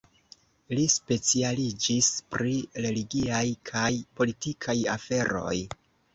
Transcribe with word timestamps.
Li 0.77 0.85
specialiĝis 0.93 2.09
pri 2.37 2.55
religiaj 2.87 3.43
kaj 3.71 3.93
politikaj 4.19 4.77
aferoj. 4.97 5.55